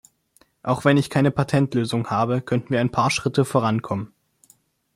[0.63, 4.11] Auch wenn ich keine Patentlösung habe, könnten wir ein paar Schritte vorankommen.